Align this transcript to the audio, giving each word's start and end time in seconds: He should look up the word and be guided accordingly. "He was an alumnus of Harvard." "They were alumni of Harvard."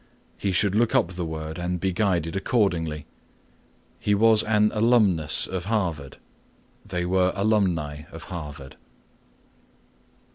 He 0.35 0.51
should 0.51 0.73
look 0.73 0.95
up 0.95 1.09
the 1.09 1.23
word 1.27 1.59
and 1.59 1.79
be 1.79 1.93
guided 1.93 2.35
accordingly. 2.35 3.05
"He 3.99 4.15
was 4.15 4.41
an 4.41 4.71
alumnus 4.73 5.45
of 5.45 5.65
Harvard." 5.65 6.17
"They 6.83 7.05
were 7.05 7.31
alumni 7.35 8.05
of 8.11 8.23
Harvard." 8.23 8.77